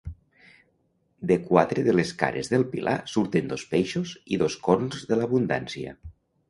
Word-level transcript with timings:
De 1.31 1.37
quatre 1.49 1.83
de 1.89 1.95
les 1.97 2.15
cares 2.23 2.51
del 2.55 2.65
pilar 2.73 2.97
surten 3.15 3.55
dos 3.55 3.69
peixos 3.75 4.19
i 4.37 4.43
dos 4.45 4.61
corns 4.69 5.09
de 5.13 5.21
l'abundància. 5.23 5.99